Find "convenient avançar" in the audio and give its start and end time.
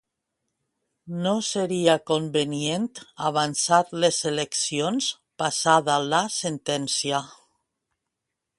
2.11-3.81